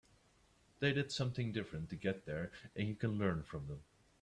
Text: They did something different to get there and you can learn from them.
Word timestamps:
They 0.79 0.93
did 0.93 1.11
something 1.11 1.51
different 1.51 1.91
to 1.91 1.95
get 1.95 2.25
there 2.25 2.51
and 2.75 2.87
you 2.87 2.95
can 2.95 3.19
learn 3.19 3.43
from 3.43 3.67
them. 3.67 3.83